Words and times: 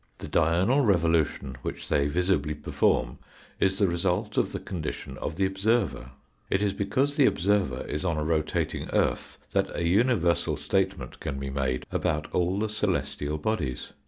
The 0.17 0.27
diurnal 0.27 0.81
revolution 0.83 1.57
which 1.61 1.87
they 1.87 2.07
visibly 2.07 2.55
perform 2.55 3.19
is 3.59 3.77
the 3.77 3.87
result 3.87 4.35
of 4.35 4.51
the 4.51 4.59
condition 4.59 5.15
of 5.19 5.35
the 5.35 5.45
observer. 5.45 6.09
It 6.49 6.63
is 6.63 6.73
because 6.73 7.15
the 7.17 7.27
observer 7.27 7.85
is 7.85 8.03
on 8.03 8.17
a 8.17 8.23
rotating 8.23 8.89
earth 8.93 9.37
that 9.51 9.69
a 9.75 9.83
universal 9.87 10.57
statement 10.57 11.19
can 11.19 11.37
be 11.37 11.51
made 11.51 11.85
about 11.91 12.33
all 12.33 12.57
the 12.57 12.67
celestial 12.69 13.37
bodies. 13.37 13.89